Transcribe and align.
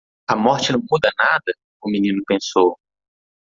A 0.29 0.35
morte 0.35 0.71
não 0.71 0.81
muda 0.89 1.13
nada? 1.15 1.53
o 1.83 1.87
menino 1.87 2.23
pensou. 2.25 2.75